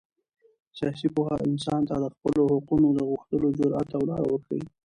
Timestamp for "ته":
1.89-1.95